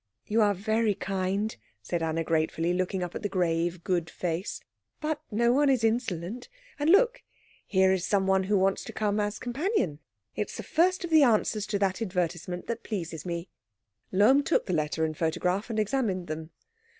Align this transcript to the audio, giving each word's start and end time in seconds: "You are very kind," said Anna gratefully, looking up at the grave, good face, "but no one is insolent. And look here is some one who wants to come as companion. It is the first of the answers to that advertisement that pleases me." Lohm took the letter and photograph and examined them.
"You 0.25 0.41
are 0.41 0.55
very 0.55 0.95
kind," 0.95 1.55
said 1.83 2.01
Anna 2.01 2.23
gratefully, 2.23 2.73
looking 2.73 3.03
up 3.03 3.13
at 3.13 3.21
the 3.21 3.29
grave, 3.29 3.83
good 3.83 4.09
face, 4.09 4.59
"but 4.99 5.21
no 5.29 5.53
one 5.53 5.69
is 5.69 5.83
insolent. 5.83 6.49
And 6.79 6.89
look 6.89 7.21
here 7.67 7.93
is 7.93 8.03
some 8.03 8.25
one 8.25 8.45
who 8.45 8.57
wants 8.57 8.83
to 8.85 8.93
come 8.93 9.19
as 9.19 9.37
companion. 9.37 9.99
It 10.35 10.49
is 10.49 10.57
the 10.57 10.63
first 10.63 11.03
of 11.03 11.11
the 11.11 11.21
answers 11.21 11.67
to 11.67 11.77
that 11.77 12.01
advertisement 12.01 12.65
that 12.65 12.83
pleases 12.83 13.27
me." 13.27 13.49
Lohm 14.11 14.41
took 14.41 14.65
the 14.65 14.73
letter 14.73 15.05
and 15.05 15.15
photograph 15.15 15.69
and 15.69 15.77
examined 15.77 16.25
them. 16.25 16.49